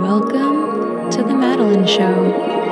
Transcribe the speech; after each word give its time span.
Welcome 0.00 1.10
to 1.10 1.22
the 1.22 1.34
Madeline 1.34 1.86
Show. 1.86 2.65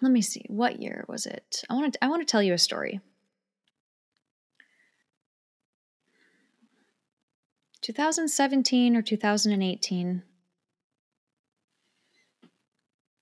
Let 0.00 0.12
me 0.12 0.22
see 0.22 0.44
what 0.48 0.80
year 0.80 1.04
was 1.08 1.26
it? 1.26 1.64
I 1.68 1.74
want 1.74 1.92
to 1.94 2.04
i 2.04 2.08
want 2.08 2.22
to 2.22 2.30
tell 2.30 2.42
you 2.42 2.54
a 2.54 2.58
story. 2.58 3.00
2017 7.80 8.96
or 8.96 9.02
2018 9.02 10.22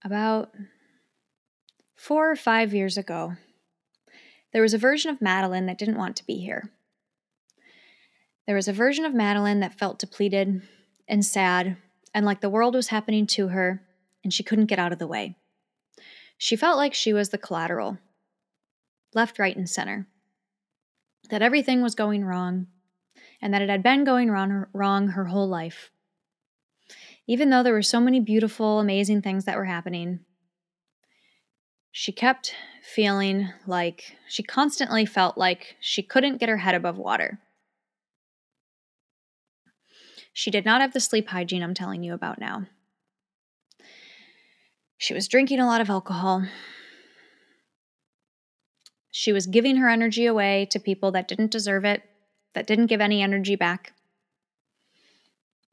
about 0.02 0.50
four 1.94 2.30
or 2.30 2.34
five 2.36 2.74
years 2.74 2.96
ago 2.96 3.34
there 4.52 4.62
was 4.62 4.74
a 4.74 4.78
version 4.78 5.10
of 5.10 5.20
madeline 5.20 5.66
that 5.66 5.76
didn't 5.78 5.98
want 5.98 6.16
to 6.16 6.26
be 6.26 6.38
here. 6.38 6.70
There 8.46 8.56
was 8.56 8.68
a 8.68 8.72
version 8.72 9.04
of 9.04 9.12
madeline 9.12 9.60
that 9.60 9.78
felt 9.78 9.98
depleted 9.98 10.62
and 11.06 11.24
sad 11.24 11.76
and 12.14 12.24
like 12.24 12.40
the 12.40 12.48
world 12.48 12.74
was 12.74 12.88
happening 12.88 13.26
to 13.26 13.48
her 13.48 13.82
and 14.24 14.32
she 14.32 14.42
couldn't 14.42 14.66
get 14.66 14.78
out 14.78 14.92
of 14.92 14.98
the 14.98 15.06
way 15.06 15.36
she 16.38 16.56
felt 16.56 16.76
like 16.76 16.94
she 16.94 17.12
was 17.12 17.30
the 17.30 17.38
collateral, 17.38 17.98
left, 19.14 19.38
right, 19.38 19.56
and 19.56 19.68
center. 19.68 20.06
That 21.30 21.42
everything 21.42 21.82
was 21.82 21.94
going 21.94 22.24
wrong, 22.24 22.66
and 23.40 23.52
that 23.52 23.62
it 23.62 23.68
had 23.68 23.82
been 23.82 24.04
going 24.04 24.30
wrong, 24.30 24.66
wrong 24.72 25.08
her 25.08 25.26
whole 25.26 25.48
life. 25.48 25.90
Even 27.26 27.50
though 27.50 27.62
there 27.62 27.72
were 27.72 27.82
so 27.82 28.00
many 28.00 28.20
beautiful, 28.20 28.78
amazing 28.78 29.22
things 29.22 29.44
that 29.46 29.56
were 29.56 29.64
happening, 29.64 30.20
she 31.90 32.12
kept 32.12 32.54
feeling 32.82 33.48
like 33.66 34.16
she 34.28 34.42
constantly 34.42 35.06
felt 35.06 35.38
like 35.38 35.76
she 35.80 36.02
couldn't 36.02 36.36
get 36.36 36.48
her 36.48 36.58
head 36.58 36.74
above 36.74 36.98
water. 36.98 37.40
She 40.32 40.50
did 40.50 40.66
not 40.66 40.82
have 40.82 40.92
the 40.92 41.00
sleep 41.00 41.28
hygiene 41.28 41.62
I'm 41.62 41.72
telling 41.72 42.02
you 42.02 42.12
about 42.12 42.38
now. 42.38 42.66
She 44.98 45.14
was 45.14 45.28
drinking 45.28 45.60
a 45.60 45.66
lot 45.66 45.80
of 45.80 45.90
alcohol. 45.90 46.46
She 49.10 49.32
was 49.32 49.46
giving 49.46 49.76
her 49.76 49.88
energy 49.88 50.26
away 50.26 50.66
to 50.70 50.78
people 50.78 51.12
that 51.12 51.28
didn't 51.28 51.50
deserve 51.50 51.84
it, 51.84 52.02
that 52.54 52.66
didn't 52.66 52.86
give 52.86 53.00
any 53.00 53.22
energy 53.22 53.56
back. 53.56 53.92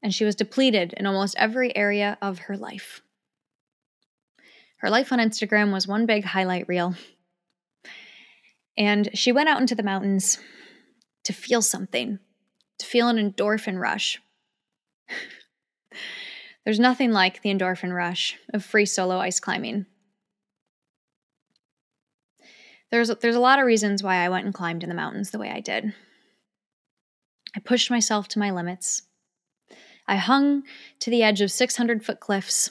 And 0.02 0.14
she 0.14 0.24
was 0.24 0.34
depleted 0.34 0.92
in 0.96 1.06
almost 1.06 1.34
every 1.38 1.74
area 1.74 2.18
of 2.20 2.40
her 2.40 2.56
life. 2.56 3.00
Her 4.78 4.90
life 4.90 5.12
on 5.12 5.18
Instagram 5.18 5.72
was 5.72 5.88
one 5.88 6.04
big 6.04 6.24
highlight 6.24 6.68
reel. 6.68 6.94
And 8.76 9.08
she 9.14 9.32
went 9.32 9.48
out 9.48 9.60
into 9.60 9.74
the 9.74 9.82
mountains 9.82 10.38
to 11.22 11.32
feel 11.32 11.62
something, 11.62 12.18
to 12.78 12.86
feel 12.86 13.08
an 13.08 13.16
endorphin 13.16 13.80
rush. 13.80 14.20
There's 16.64 16.80
nothing 16.80 17.12
like 17.12 17.42
the 17.42 17.50
endorphin 17.50 17.94
rush 17.94 18.38
of 18.52 18.64
free 18.64 18.86
solo 18.86 19.18
ice 19.18 19.38
climbing. 19.38 19.86
There's, 22.90 23.08
there's 23.20 23.34
a 23.34 23.40
lot 23.40 23.58
of 23.58 23.66
reasons 23.66 24.02
why 24.02 24.16
I 24.16 24.28
went 24.28 24.46
and 24.46 24.54
climbed 24.54 24.82
in 24.82 24.88
the 24.88 24.94
mountains 24.94 25.30
the 25.30 25.38
way 25.38 25.50
I 25.50 25.60
did. 25.60 25.92
I 27.56 27.60
pushed 27.60 27.90
myself 27.90 28.28
to 28.28 28.38
my 28.38 28.50
limits. 28.50 29.02
I 30.06 30.16
hung 30.16 30.62
to 31.00 31.10
the 31.10 31.22
edge 31.22 31.40
of 31.40 31.50
600 31.50 32.04
foot 32.04 32.20
cliffs 32.20 32.70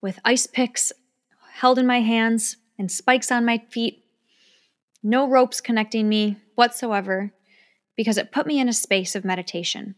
with 0.00 0.20
ice 0.24 0.46
picks 0.46 0.92
held 1.54 1.78
in 1.78 1.86
my 1.86 2.00
hands 2.00 2.56
and 2.78 2.90
spikes 2.90 3.32
on 3.32 3.44
my 3.44 3.58
feet, 3.70 4.04
no 5.02 5.28
ropes 5.28 5.60
connecting 5.60 6.08
me 6.08 6.36
whatsoever, 6.54 7.32
because 7.96 8.16
it 8.16 8.30
put 8.30 8.46
me 8.46 8.60
in 8.60 8.68
a 8.68 8.72
space 8.72 9.16
of 9.16 9.24
meditation. 9.24 9.96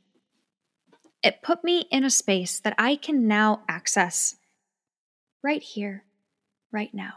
It 1.23 1.43
put 1.43 1.63
me 1.63 1.87
in 1.91 2.05
a 2.05 2.11
space 2.11 2.61
that 2.61 2.75
I 2.79 2.97
can 2.97 3.29
now 3.29 3.63
access 3.69 4.37
right 5.43 5.63
here, 5.63 6.05
right 6.73 6.93
now. 6.95 7.13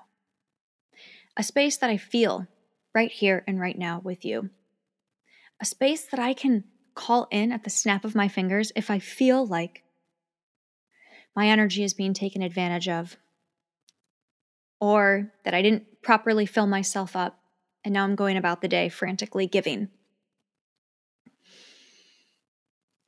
A 1.37 1.43
space 1.43 1.77
that 1.77 1.89
I 1.89 1.97
feel 1.97 2.47
right 2.93 3.11
here 3.11 3.43
and 3.47 3.59
right 3.59 3.77
now 3.77 4.01
with 4.03 4.25
you. 4.25 4.49
A 5.61 5.65
space 5.65 6.05
that 6.05 6.19
I 6.19 6.33
can 6.33 6.65
call 6.95 7.27
in 7.31 7.51
at 7.51 7.63
the 7.63 7.69
snap 7.69 8.03
of 8.05 8.13
my 8.13 8.27
fingers 8.27 8.71
if 8.75 8.91
I 8.91 8.99
feel 8.99 9.45
like 9.45 9.83
my 11.35 11.47
energy 11.47 11.83
is 11.83 11.93
being 11.93 12.13
taken 12.13 12.41
advantage 12.41 12.87
of, 12.87 13.17
or 14.79 15.31
that 15.45 15.53
I 15.53 15.61
didn't 15.61 16.01
properly 16.03 16.45
fill 16.45 16.67
myself 16.67 17.15
up 17.15 17.39
and 17.83 17.93
now 17.93 18.03
I'm 18.03 18.15
going 18.15 18.37
about 18.37 18.61
the 18.61 18.67
day 18.67 18.89
frantically 18.89 19.47
giving. 19.47 19.89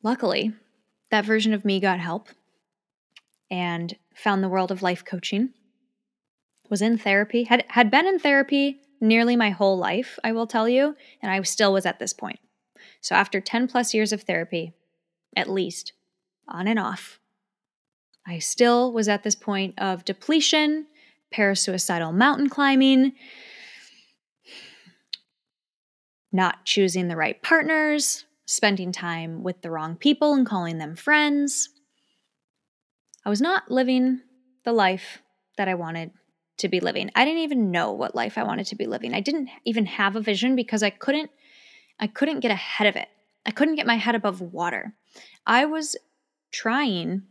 Luckily, 0.02 0.54
that 1.12 1.26
version 1.26 1.54
of 1.54 1.66
me 1.66 1.80
got 1.80 2.00
help 2.00 2.30
and 3.50 3.96
found 4.16 4.44
the 4.44 4.50
world 4.50 4.72
of 4.72 4.82
life 4.82 5.04
coaching. 5.06 5.50
Was 6.70 6.82
in 6.82 6.98
therapy, 6.98 7.44
had 7.44 7.64
had 7.70 7.92
been 7.92 8.08
in 8.08 8.18
therapy 8.18 8.80
nearly 9.00 9.36
my 9.36 9.52
whole 9.52 9.78
life, 9.78 10.18
I 10.24 10.32
will 10.32 10.48
tell 10.48 10.68
you, 10.68 10.96
and 11.22 11.32
I 11.32 11.42
still 11.44 11.74
was 11.74 11.86
at 11.86 12.00
this 12.00 12.14
point. 12.14 12.40
So 13.02 13.16
after 13.16 13.40
10 13.40 13.68
plus 13.68 13.94
years 13.94 14.12
of 14.12 14.24
therapy, 14.24 14.74
at 15.36 15.50
least, 15.50 15.94
on 16.48 16.68
and 16.68 16.80
off, 16.80 17.20
I 18.26 18.40
still 18.40 18.92
was 18.92 19.08
at 19.08 19.24
this 19.24 19.36
point 19.36 19.76
of 19.78 20.06
depletion, 20.06 20.88
parasuicidal 21.34 22.14
mountain 22.14 22.50
climbing, 22.50 23.14
not 26.32 26.66
choosing 26.66 27.08
the 27.08 27.16
right 27.16 27.42
partners, 27.42 28.25
spending 28.46 28.92
time 28.92 29.44
with 29.44 29.62
the 29.62 29.72
wrong 29.72 29.96
people 29.96 30.34
and 30.34 30.46
calling 30.46 30.78
them 30.78 30.96
friends. 30.96 31.70
I 33.26 33.30
was 33.30 33.42
not 33.42 33.72
living 33.72 34.22
the 34.64 34.74
life 34.74 35.22
that 35.58 35.68
I 35.68 35.74
wanted 35.74 36.12
to 36.58 36.70
be 36.70 36.80
living. 36.80 37.12
I 37.16 37.26
didn't 37.26 37.42
even 37.42 37.72
know 37.72 37.92
what 37.92 38.16
life 38.16 38.38
I 38.38 38.44
wanted 38.44 38.68
to 38.68 38.76
be 38.76 38.86
living. 38.86 39.14
I 39.14 39.20
didn't 39.20 39.50
even 39.66 39.86
have 39.88 40.16
a 40.16 40.22
vision 40.22 40.56
because 40.56 40.84
I 40.84 40.90
couldn't 40.90 41.32
I 42.00 42.08
couldn't 42.08 42.42
get 42.42 42.52
ahead 42.52 42.88
of 42.88 42.96
it. 42.96 43.08
I 43.46 43.52
couldn't 43.52 43.76
get 43.76 43.88
my 43.88 43.96
head 43.96 44.16
above 44.16 44.42
water. 44.42 44.94
I 45.46 45.66
was 45.66 45.96
trying 46.52 47.24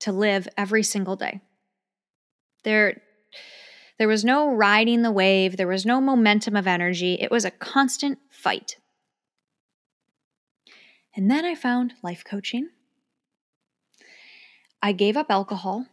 to 0.00 0.12
live 0.12 0.48
every 0.56 0.82
single 0.82 1.16
day. 1.16 1.40
There 2.64 3.02
there 3.98 4.08
was 4.08 4.24
no 4.24 4.52
riding 4.52 5.02
the 5.02 5.10
wave, 5.10 5.56
there 5.56 5.66
was 5.66 5.86
no 5.86 6.00
momentum 6.00 6.54
of 6.54 6.66
energy. 6.66 7.14
It 7.14 7.30
was 7.30 7.44
a 7.44 7.50
constant 7.50 8.18
fight. 8.30 8.76
And 11.16 11.30
then 11.30 11.46
I 11.46 11.54
found 11.54 11.94
life 12.02 12.22
coaching. 12.24 12.68
I 14.82 14.92
gave 14.92 15.16
up 15.16 15.30
alcohol 15.30 15.86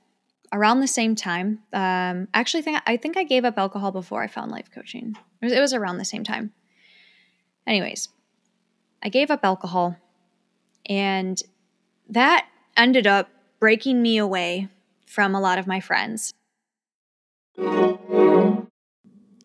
around 0.52 0.82
the 0.82 0.88
same 0.88 1.16
time. 1.16 1.60
Um, 1.72 2.28
actually, 2.34 2.62
think 2.62 2.82
I 2.86 2.98
think 2.98 3.16
I 3.16 3.24
gave 3.24 3.46
up 3.46 3.58
alcohol 3.58 3.92
before 3.92 4.22
I 4.22 4.28
found 4.28 4.52
life 4.52 4.70
coaching. 4.70 5.16
It 5.42 5.46
was, 5.46 5.54
it 5.54 5.62
was 5.62 5.74
around 5.74 5.98
the 5.98 6.06
same 6.06 6.26
time. 6.26 6.52
Anyways, 7.66 8.10
I 9.02 9.08
gave 9.08 9.32
up 9.32 9.46
alcohol, 9.46 9.96
and 10.86 11.42
that 12.10 12.48
ended 12.76 13.08
up 13.08 13.30
breaking 13.62 14.02
me 14.02 14.18
away 14.18 14.68
from 15.06 15.34
a 15.34 15.40
lot 15.40 15.58
of 15.58 15.66
my 15.66 15.80
friends. 15.80 16.34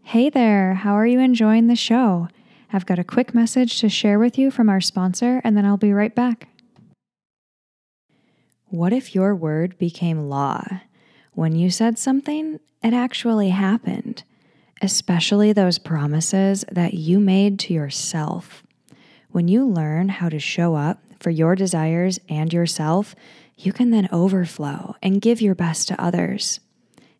Hey 0.02 0.28
there, 0.28 0.74
how 0.74 0.94
are 0.94 1.06
you 1.06 1.20
enjoying 1.20 1.68
the 1.68 1.76
show? 1.76 2.28
I've 2.72 2.86
got 2.86 2.98
a 2.98 3.04
quick 3.04 3.34
message 3.34 3.80
to 3.80 3.88
share 3.88 4.18
with 4.18 4.36
you 4.36 4.50
from 4.50 4.68
our 4.68 4.80
sponsor, 4.80 5.40
and 5.42 5.56
then 5.56 5.64
I'll 5.64 5.78
be 5.78 5.92
right 5.92 6.14
back. 6.14 6.48
What 8.66 8.92
if 8.92 9.14
your 9.14 9.34
word 9.34 9.78
became 9.78 10.28
law? 10.28 10.62
When 11.32 11.54
you 11.56 11.70
said 11.70 11.98
something, 11.98 12.60
it 12.82 12.92
actually 12.92 13.48
happened, 13.48 14.22
especially 14.82 15.52
those 15.52 15.78
promises 15.78 16.64
that 16.70 16.92
you 16.94 17.18
made 17.18 17.58
to 17.60 17.72
yourself. 17.72 18.62
When 19.30 19.48
you 19.48 19.66
learn 19.66 20.10
how 20.10 20.28
to 20.28 20.38
show 20.38 20.74
up 20.74 21.02
for 21.20 21.30
your 21.30 21.54
desires 21.54 22.20
and 22.28 22.52
yourself, 22.52 23.14
you 23.56 23.72
can 23.72 23.90
then 23.90 24.08
overflow 24.12 24.94
and 25.02 25.22
give 25.22 25.40
your 25.40 25.54
best 25.54 25.88
to 25.88 26.00
others. 26.00 26.60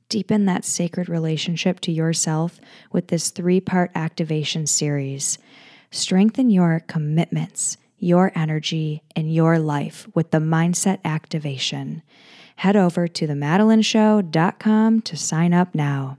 Deepen 0.09 0.47
that 0.47 0.65
sacred 0.65 1.09
relationship 1.09 1.81
to 1.81 1.93
yourself 1.93 2.61
with 2.91 3.09
this 3.09 3.29
three 3.29 3.61
part 3.61 3.91
activation 3.95 4.67
series. 4.67 5.39
Strengthen 5.91 6.49
your 6.49 6.81
commitments, 6.87 7.77
your 7.99 8.33
energy, 8.35 9.03
and 9.15 9.33
your 9.33 9.59
life 9.59 10.09
with 10.15 10.31
the 10.31 10.39
mindset 10.39 10.99
activation. 11.05 12.03
Head 12.57 12.75
over 12.75 13.07
to 13.07 13.27
themadelineshow.com 13.27 15.03
to 15.03 15.17
sign 15.17 15.53
up 15.53 15.75
now. 15.75 16.17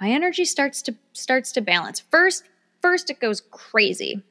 My 0.00 0.10
energy 0.10 0.44
starts 0.44 0.80
to 0.82 0.94
starts 1.12 1.50
to 1.52 1.60
balance. 1.60 2.00
First, 2.00 2.44
first 2.80 3.10
it 3.10 3.18
goes 3.18 3.40
crazy. 3.50 4.22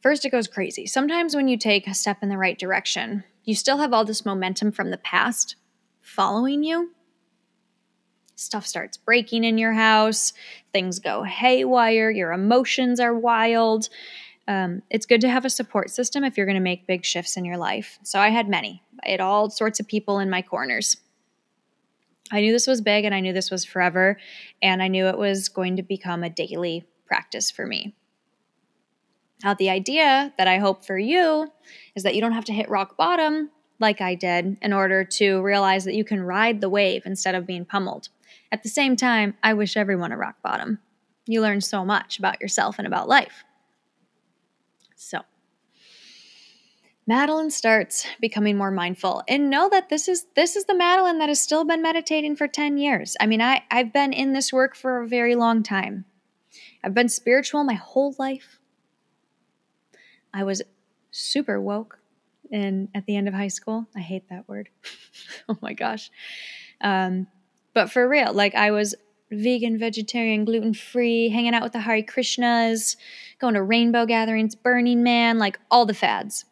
First 0.00 0.26
it 0.26 0.30
goes 0.30 0.46
crazy. 0.46 0.86
Sometimes 0.86 1.34
when 1.34 1.48
you 1.48 1.56
take 1.56 1.86
a 1.86 1.94
step 1.94 2.18
in 2.22 2.28
the 2.28 2.38
right 2.38 2.58
direction, 2.58 3.24
you 3.46 3.54
still 3.54 3.78
have 3.78 3.94
all 3.94 4.04
this 4.04 4.26
momentum 4.26 4.72
from 4.72 4.90
the 4.90 4.98
past 4.98 5.56
following 6.02 6.62
you. 6.62 6.90
Stuff 8.34 8.66
starts 8.66 8.98
breaking 8.98 9.44
in 9.44 9.56
your 9.56 9.72
house, 9.72 10.34
things 10.72 10.98
go 10.98 11.22
haywire, 11.22 12.10
your 12.10 12.32
emotions 12.32 13.00
are 13.00 13.14
wild. 13.14 13.88
Um, 14.46 14.82
it's 14.90 15.06
good 15.06 15.22
to 15.22 15.30
have 15.30 15.44
a 15.44 15.50
support 15.50 15.90
system 15.90 16.22
if 16.22 16.36
you're 16.36 16.46
going 16.46 16.54
to 16.54 16.60
make 16.60 16.86
big 16.86 17.04
shifts 17.04 17.36
in 17.36 17.44
your 17.44 17.56
life. 17.56 17.98
So 18.02 18.20
I 18.20 18.28
had 18.28 18.48
many. 18.48 18.82
I 19.04 19.10
had 19.10 19.20
all 19.20 19.48
sorts 19.48 19.80
of 19.80 19.88
people 19.88 20.18
in 20.18 20.28
my 20.28 20.42
corners. 20.42 20.98
I 22.30 22.40
knew 22.40 22.52
this 22.52 22.66
was 22.66 22.80
big 22.80 23.04
and 23.04 23.14
I 23.14 23.20
knew 23.20 23.32
this 23.32 23.50
was 23.50 23.64
forever, 23.64 24.18
and 24.60 24.82
I 24.82 24.88
knew 24.88 25.06
it 25.06 25.18
was 25.18 25.48
going 25.48 25.76
to 25.76 25.82
become 25.82 26.22
a 26.22 26.30
daily 26.30 26.84
practice 27.06 27.50
for 27.50 27.66
me. 27.66 27.94
Now, 29.44 29.54
the 29.54 29.70
idea 29.70 30.32
that 30.38 30.48
I 30.48 30.58
hope 30.58 30.84
for 30.84 30.98
you 30.98 31.52
is 31.94 32.02
that 32.02 32.14
you 32.14 32.20
don't 32.20 32.32
have 32.32 32.46
to 32.46 32.52
hit 32.52 32.70
rock 32.70 32.96
bottom 32.96 33.50
like 33.78 34.00
I 34.00 34.14
did 34.14 34.56
in 34.62 34.72
order 34.72 35.04
to 35.04 35.42
realize 35.42 35.84
that 35.84 35.94
you 35.94 36.04
can 36.04 36.22
ride 36.22 36.60
the 36.60 36.70
wave 36.70 37.02
instead 37.04 37.34
of 37.34 37.46
being 37.46 37.64
pummeled. 37.64 38.08
At 38.50 38.62
the 38.62 38.68
same 38.68 38.96
time, 38.96 39.34
I 39.42 39.54
wish 39.54 39.76
everyone 39.76 40.12
a 40.12 40.16
rock 40.16 40.36
bottom. 40.42 40.78
You 41.26 41.42
learn 41.42 41.60
so 41.60 41.84
much 41.84 42.18
about 42.18 42.40
yourself 42.40 42.78
and 42.78 42.86
about 42.86 43.08
life. 43.08 43.44
So, 44.94 45.20
Madeline 47.06 47.50
starts 47.50 48.06
becoming 48.20 48.56
more 48.56 48.70
mindful 48.70 49.22
and 49.28 49.50
know 49.50 49.68
that 49.68 49.90
this 49.90 50.08
is 50.08 50.26
this 50.34 50.56
is 50.56 50.64
the 50.64 50.74
Madeline 50.74 51.18
that 51.18 51.28
has 51.28 51.40
still 51.40 51.64
been 51.64 51.82
meditating 51.82 52.34
for 52.34 52.48
10 52.48 52.78
years. 52.78 53.16
I 53.20 53.26
mean, 53.26 53.40
I, 53.40 53.62
I've 53.70 53.92
been 53.92 54.12
in 54.12 54.32
this 54.32 54.52
work 54.52 54.74
for 54.74 55.00
a 55.00 55.06
very 55.06 55.36
long 55.36 55.62
time. 55.62 56.04
I've 56.82 56.94
been 56.94 57.08
spiritual 57.08 57.62
my 57.62 57.74
whole 57.74 58.14
life. 58.18 58.55
I 60.32 60.44
was 60.44 60.62
super 61.10 61.60
woke 61.60 61.98
and 62.50 62.88
at 62.94 63.06
the 63.06 63.16
end 63.16 63.28
of 63.28 63.34
high 63.34 63.48
school. 63.48 63.86
I 63.96 64.00
hate 64.00 64.28
that 64.30 64.48
word. 64.48 64.68
oh 65.48 65.58
my 65.60 65.72
gosh. 65.72 66.10
Um, 66.80 67.26
but 67.74 67.90
for 67.90 68.08
real, 68.08 68.32
like 68.32 68.54
I 68.54 68.70
was 68.70 68.94
vegan, 69.30 69.78
vegetarian, 69.78 70.44
gluten 70.44 70.74
free, 70.74 71.28
hanging 71.28 71.54
out 71.54 71.62
with 71.62 71.72
the 71.72 71.80
Hare 71.80 72.02
Krishnas, 72.02 72.96
going 73.38 73.54
to 73.54 73.62
rainbow 73.62 74.06
gatherings, 74.06 74.54
Burning 74.54 75.02
Man, 75.02 75.38
like 75.38 75.58
all 75.70 75.86
the 75.86 75.94
fads. 75.94 76.44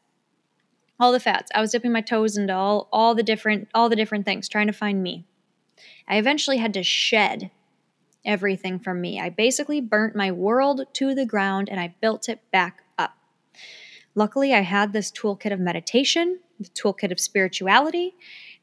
All 0.98 1.12
the 1.12 1.20
fads. 1.20 1.50
I 1.54 1.60
was 1.60 1.72
dipping 1.72 1.92
my 1.92 2.00
toes 2.00 2.36
into 2.36 2.54
all, 2.54 2.88
all 2.92 3.14
the 3.14 3.22
different 3.22 3.68
all 3.74 3.88
the 3.88 3.96
different 3.96 4.24
things, 4.24 4.48
trying 4.48 4.68
to 4.68 4.72
find 4.72 5.02
me. 5.02 5.26
I 6.06 6.18
eventually 6.18 6.58
had 6.58 6.74
to 6.74 6.82
shed 6.82 7.50
everything 8.24 8.78
from 8.78 9.00
me. 9.00 9.20
I 9.20 9.28
basically 9.28 9.80
burnt 9.80 10.16
my 10.16 10.30
world 10.30 10.82
to 10.94 11.14
the 11.14 11.26
ground 11.26 11.68
and 11.68 11.80
I 11.80 11.94
built 12.00 12.28
it 12.28 12.40
back 12.50 12.83
Luckily, 14.14 14.54
I 14.54 14.60
had 14.60 14.92
this 14.92 15.10
toolkit 15.10 15.52
of 15.52 15.60
meditation, 15.60 16.40
the 16.60 16.68
toolkit 16.68 17.10
of 17.10 17.18
spirituality. 17.18 18.14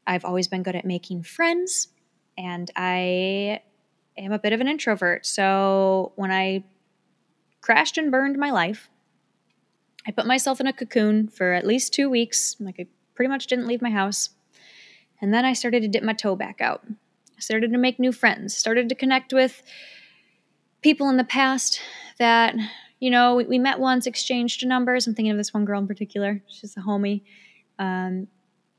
I've 0.07 0.25
always 0.25 0.47
been 0.47 0.63
good 0.63 0.75
at 0.75 0.85
making 0.85 1.23
friends, 1.23 1.89
and 2.38 2.71
I 2.75 3.61
am 4.17 4.31
a 4.31 4.39
bit 4.39 4.53
of 4.53 4.61
an 4.61 4.67
introvert. 4.67 5.25
So 5.25 6.13
when 6.15 6.31
I 6.31 6.63
crashed 7.61 7.97
and 7.97 8.11
burned 8.11 8.38
my 8.38 8.51
life, 8.51 8.89
I 10.07 10.11
put 10.11 10.25
myself 10.25 10.59
in 10.59 10.67
a 10.67 10.73
cocoon 10.73 11.27
for 11.27 11.53
at 11.53 11.67
least 11.67 11.94
two 11.94 12.09
weeks. 12.09 12.55
Like 12.59 12.75
I 12.79 12.87
pretty 13.13 13.29
much 13.29 13.47
didn't 13.47 13.67
leave 13.67 13.81
my 13.81 13.91
house. 13.91 14.29
And 15.21 15.33
then 15.33 15.45
I 15.45 15.53
started 15.53 15.81
to 15.83 15.87
dip 15.87 16.03
my 16.03 16.13
toe 16.13 16.35
back 16.35 16.61
out. 16.61 16.83
I 16.87 17.39
started 17.39 17.71
to 17.71 17.77
make 17.77 17.99
new 17.99 18.11
friends, 18.11 18.55
started 18.55 18.89
to 18.89 18.95
connect 18.95 19.33
with 19.33 19.61
people 20.81 21.09
in 21.09 21.17
the 21.17 21.23
past 21.23 21.79
that 22.17 22.55
you 23.01 23.09
know, 23.09 23.36
we, 23.36 23.45
we, 23.45 23.59
met 23.59 23.80
once, 23.80 24.06
exchanged 24.06 24.65
numbers. 24.65 25.07
I'm 25.07 25.15
thinking 25.15 25.31
of 25.31 25.38
this 25.38 25.53
one 25.53 25.65
girl 25.65 25.81
in 25.81 25.88
particular. 25.88 26.42
She's 26.48 26.77
a 26.77 26.81
homie. 26.81 27.24
Um, 27.80 28.27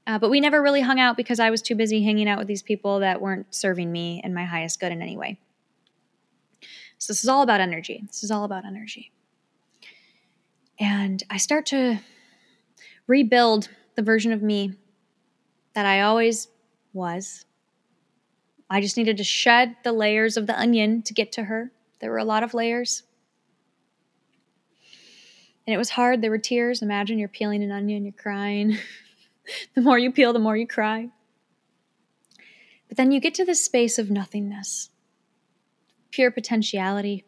uh, 0.07 0.19
but 0.19 0.31
we 0.31 0.41
never 0.41 0.63
really 0.63 0.81
hung 0.81 1.01
out 1.01 1.17
because 1.17 1.41
I 1.41 1.51
was 1.51 1.61
too 1.61 1.75
busy 1.75 2.03
hanging 2.03 2.29
out 2.29 2.39
with 2.39 2.47
these 2.47 2.63
people 2.63 3.01
that 3.01 3.21
weren't 3.21 3.53
serving 3.53 3.91
me 3.91 4.21
and 4.23 4.33
my 4.35 4.45
highest 4.45 4.81
good 4.81 4.93
in 4.93 5.03
any 5.03 5.17
way. 5.17 5.39
So 6.99 7.13
this 7.13 7.25
is 7.25 7.29
all 7.29 7.43
about 7.43 7.61
energy. 7.61 8.03
This 8.07 8.23
is 8.23 8.31
all 8.31 8.45
about 8.45 8.65
energy. 8.65 9.11
And 10.79 11.23
I 11.29 11.37
start 11.37 11.67
to 11.67 11.99
rebuild 13.09 13.69
the 13.97 14.03
version 14.03 14.33
of 14.33 14.41
me 14.41 14.75
that 15.75 15.85
I 15.85 16.03
always 16.03 16.47
was. 16.93 17.45
I 18.71 18.81
just 18.81 18.97
needed 18.97 19.17
to 19.17 19.25
shed 19.25 19.77
the 19.83 19.93
layers 19.93 20.37
of 20.37 20.47
the 20.47 20.59
onion 20.59 21.03
to 21.03 21.13
get 21.13 21.33
to 21.33 21.45
her. 21.45 21.73
There 22.01 22.11
were 22.11 22.19
a 22.19 22.25
lot 22.25 22.45
of 22.45 22.55
layers. 22.55 23.03
And 25.67 25.75
it 25.75 25.79
was 25.79 25.91
hard. 25.91 26.21
There 26.21 26.31
were 26.31 26.39
tears. 26.39 26.83
Imagine 26.83 27.19
you're 27.19 27.29
peeling 27.29 27.63
an 27.63 27.71
onion, 27.71 28.05
you're 28.05 28.13
crying. 28.13 28.79
the 29.75 29.81
more 29.81 29.99
you 29.99 30.11
peel, 30.11 30.33
the 30.33 30.39
more 30.39 30.57
you 30.57 30.67
cry. 30.67 31.09
But 32.89 32.97
then 32.97 33.13
you 33.13 33.21
get 33.21 33.35
to 33.35 33.45
this 33.45 33.65
space 33.65 33.99
of 33.99 34.11
nothingness, 34.11 34.91
pure 36.11 36.31
potentiality. 36.31 37.25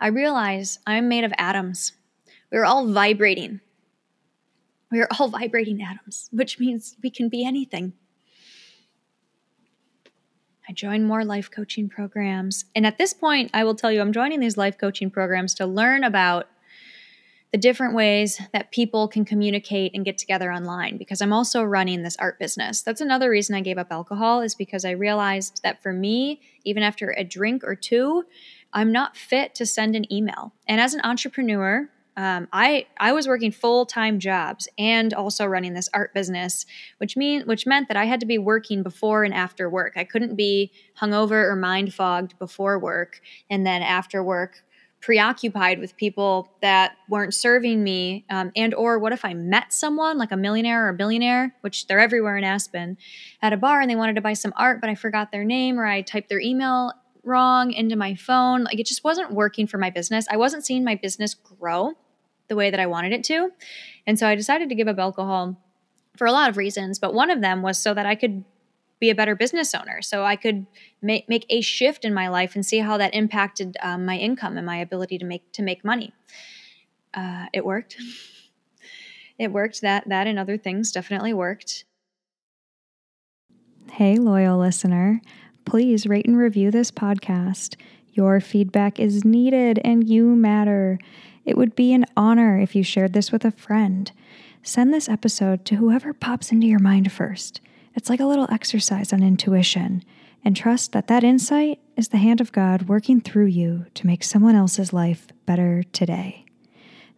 I 0.00 0.08
realize 0.08 0.78
I'm 0.86 1.08
made 1.08 1.24
of 1.24 1.32
atoms. 1.38 1.92
We're 2.50 2.64
all 2.64 2.90
vibrating. 2.90 3.60
We 4.90 5.00
are 5.00 5.08
all 5.18 5.28
vibrating 5.28 5.82
atoms, 5.82 6.28
which 6.32 6.58
means 6.58 6.96
we 7.02 7.10
can 7.10 7.28
be 7.28 7.44
anything. 7.44 7.92
I 10.68 10.72
join 10.72 11.04
more 11.04 11.24
life 11.24 11.50
coaching 11.50 11.88
programs. 11.88 12.66
And 12.74 12.86
at 12.86 12.98
this 12.98 13.14
point, 13.14 13.50
I 13.54 13.64
will 13.64 13.74
tell 13.74 13.90
you, 13.90 14.00
I'm 14.00 14.12
joining 14.12 14.40
these 14.40 14.56
life 14.56 14.76
coaching 14.76 15.10
programs 15.10 15.54
to 15.54 15.66
learn 15.66 16.04
about 16.04 16.48
the 17.52 17.58
different 17.58 17.94
ways 17.94 18.40
that 18.52 18.70
people 18.70 19.08
can 19.08 19.24
communicate 19.24 19.92
and 19.94 20.04
get 20.04 20.18
together 20.18 20.52
online 20.52 20.98
because 20.98 21.22
I'm 21.22 21.32
also 21.32 21.62
running 21.62 22.02
this 22.02 22.16
art 22.18 22.38
business. 22.38 22.82
That's 22.82 23.00
another 23.00 23.30
reason 23.30 23.54
I 23.54 23.62
gave 23.62 23.78
up 23.78 23.88
alcohol 23.90 24.42
is 24.42 24.54
because 24.54 24.84
I 24.84 24.90
realized 24.90 25.60
that 25.62 25.82
for 25.82 25.92
me, 25.92 26.40
even 26.64 26.82
after 26.82 27.14
a 27.16 27.24
drink 27.24 27.64
or 27.64 27.74
two, 27.74 28.24
I'm 28.72 28.92
not 28.92 29.16
fit 29.16 29.54
to 29.56 29.66
send 29.66 29.96
an 29.96 30.12
email. 30.12 30.52
And 30.66 30.78
as 30.80 30.92
an 30.92 31.00
entrepreneur, 31.04 31.88
um, 32.18 32.48
I 32.52 32.86
I 32.98 33.12
was 33.12 33.28
working 33.28 33.52
full 33.52 33.86
time 33.86 34.18
jobs 34.18 34.68
and 34.76 35.14
also 35.14 35.46
running 35.46 35.74
this 35.74 35.88
art 35.94 36.12
business, 36.12 36.66
which 36.98 37.16
mean 37.16 37.42
which 37.42 37.64
meant 37.64 37.86
that 37.86 37.96
I 37.96 38.06
had 38.06 38.18
to 38.20 38.26
be 38.26 38.38
working 38.38 38.82
before 38.82 39.22
and 39.22 39.32
after 39.32 39.70
work. 39.70 39.92
I 39.94 40.02
couldn't 40.02 40.34
be 40.34 40.72
hungover 41.00 41.44
or 41.44 41.54
mind 41.54 41.94
fogged 41.94 42.36
before 42.40 42.76
work 42.76 43.20
and 43.48 43.64
then 43.64 43.82
after 43.82 44.22
work 44.22 44.64
preoccupied 45.00 45.78
with 45.78 45.96
people 45.96 46.50
that 46.60 46.96
weren't 47.08 47.32
serving 47.32 47.82
me 47.84 48.24
um, 48.30 48.50
and 48.56 48.74
or 48.74 48.98
what 48.98 49.12
if 49.12 49.24
i 49.24 49.32
met 49.32 49.72
someone 49.72 50.18
like 50.18 50.32
a 50.32 50.36
millionaire 50.36 50.86
or 50.86 50.88
a 50.88 50.94
billionaire 50.94 51.54
which 51.60 51.86
they're 51.86 52.00
everywhere 52.00 52.36
in 52.36 52.44
aspen 52.44 52.96
at 53.40 53.52
a 53.52 53.56
bar 53.56 53.80
and 53.80 53.88
they 53.90 53.96
wanted 53.96 54.14
to 54.14 54.20
buy 54.20 54.32
some 54.32 54.52
art 54.56 54.80
but 54.80 54.90
i 54.90 54.94
forgot 54.94 55.30
their 55.30 55.44
name 55.44 55.78
or 55.78 55.86
i 55.86 56.02
typed 56.02 56.28
their 56.28 56.40
email 56.40 56.92
wrong 57.24 57.72
into 57.72 57.94
my 57.94 58.14
phone. 58.14 58.64
Like 58.64 58.80
it 58.80 58.86
just 58.86 59.04
wasn't 59.04 59.32
working 59.32 59.66
for 59.66 59.76
my 59.76 59.90
business. 59.90 60.26
I 60.30 60.38
wasn't 60.38 60.64
seeing 60.64 60.82
my 60.82 60.94
business 60.94 61.34
grow 61.34 61.92
the 62.48 62.56
way 62.56 62.70
that 62.70 62.80
i 62.80 62.86
wanted 62.86 63.12
it 63.12 63.22
to. 63.24 63.50
And 64.06 64.18
so 64.18 64.26
i 64.26 64.34
decided 64.34 64.70
to 64.70 64.74
give 64.74 64.88
up 64.88 64.98
alcohol 64.98 65.56
for 66.16 66.26
a 66.26 66.32
lot 66.32 66.50
of 66.50 66.56
reasons 66.56 66.98
but 66.98 67.14
one 67.14 67.30
of 67.30 67.40
them 67.40 67.62
was 67.62 67.78
so 67.78 67.94
that 67.94 68.04
i 68.04 68.16
could 68.16 68.44
be 69.00 69.10
a 69.10 69.14
better 69.14 69.34
business 69.34 69.74
owner. 69.74 70.02
So 70.02 70.24
i 70.24 70.36
could 70.36 70.66
make, 71.00 71.28
make 71.28 71.46
a 71.48 71.60
shift 71.60 72.04
in 72.04 72.12
my 72.12 72.28
life 72.28 72.54
and 72.54 72.64
see 72.64 72.78
how 72.78 72.96
that 72.98 73.14
impacted 73.14 73.76
um, 73.82 74.04
my 74.04 74.16
income 74.16 74.56
and 74.56 74.66
my 74.66 74.78
ability 74.78 75.18
to 75.18 75.24
make 75.24 75.52
to 75.52 75.62
make 75.62 75.84
money. 75.84 76.12
Uh, 77.14 77.46
it 77.52 77.64
worked. 77.64 77.96
It 79.38 79.52
worked. 79.52 79.82
That 79.82 80.08
that 80.08 80.26
and 80.26 80.36
other 80.36 80.58
things 80.58 80.90
definitely 80.90 81.32
worked. 81.32 81.84
Hey 83.92 84.16
loyal 84.16 84.58
listener. 84.58 85.20
Please 85.64 86.08
rate 86.08 86.26
and 86.26 86.36
review 86.36 86.72
this 86.72 86.90
podcast. 86.90 87.76
Your 88.12 88.40
feedback 88.40 88.98
is 88.98 89.24
needed 89.24 89.78
and 89.84 90.08
you 90.08 90.34
matter. 90.34 90.98
It 91.44 91.56
would 91.56 91.76
be 91.76 91.92
an 91.92 92.04
honor 92.16 92.58
if 92.58 92.74
you 92.74 92.82
shared 92.82 93.12
this 93.12 93.30
with 93.30 93.44
a 93.44 93.52
friend. 93.52 94.10
Send 94.64 94.92
this 94.92 95.08
episode 95.08 95.64
to 95.66 95.76
whoever 95.76 96.12
pops 96.12 96.50
into 96.50 96.66
your 96.66 96.80
mind 96.80 97.12
first 97.12 97.60
it's 97.98 98.08
like 98.08 98.20
a 98.20 98.26
little 98.26 98.46
exercise 98.52 99.12
on 99.12 99.24
intuition, 99.24 100.04
and 100.44 100.56
trust 100.56 100.92
that 100.92 101.08
that 101.08 101.24
insight 101.24 101.80
is 101.96 102.08
the 102.08 102.16
hand 102.16 102.40
of 102.40 102.52
God 102.52 102.82
working 102.82 103.20
through 103.20 103.46
you 103.46 103.86
to 103.94 104.06
make 104.06 104.22
someone 104.22 104.54
else's 104.54 104.92
life 104.92 105.26
better 105.46 105.82
today. 105.92 106.44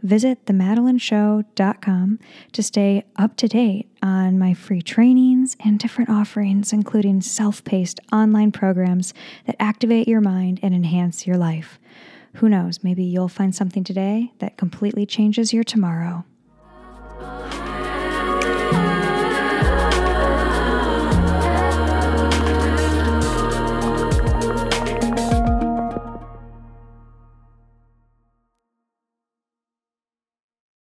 Visit 0.03 0.47
themadelineshow.com 0.47 2.19
to 2.53 2.63
stay 2.63 3.05
up 3.17 3.37
to 3.37 3.47
date 3.47 3.91
on 4.03 4.39
my 4.39 4.55
free 4.55 4.81
trainings 4.81 5.55
and 5.63 5.79
different 5.79 6.09
offerings, 6.09 6.73
including 6.73 7.21
self 7.21 7.63
paced 7.63 8.01
online 8.11 8.51
programs 8.51 9.13
that 9.45 9.57
activate 9.61 10.09
your 10.09 10.23
mind 10.23 10.61
and 10.63 10.75
enhance 10.75 11.27
your 11.27 11.37
life. 11.37 11.79
Who 12.37 12.49
knows, 12.49 12.83
maybe 12.83 13.05
you'll 13.05 13.29
find 13.29 13.55
something 13.55 13.85
today 13.85 14.33
that 14.39 14.57
completely 14.57 15.05
changes 15.05 15.53
your 15.53 15.63
tomorrow. 15.63 16.25